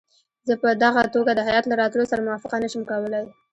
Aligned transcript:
زه 0.47 0.53
په 0.61 0.69
دغه 0.83 1.01
توګه 1.15 1.31
د 1.35 1.41
هیات 1.49 1.65
له 1.67 1.75
راتلو 1.81 2.09
سره 2.11 2.25
موافقه 2.27 2.57
نه 2.63 2.67
شم 2.71 2.83
کولای. 2.91 3.25